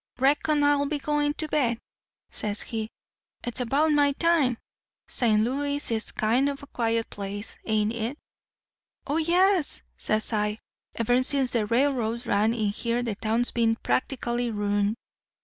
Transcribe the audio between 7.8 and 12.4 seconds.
it?' "'Oh, yes,' says I; 'ever since the railroads